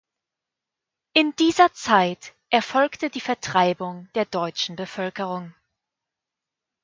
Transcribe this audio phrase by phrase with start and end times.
[1.13, 5.53] In dieser Zeit erfolgte die Vertreibung der deutschen Bevölkerung.